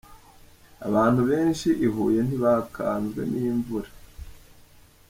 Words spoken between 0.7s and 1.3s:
Abantu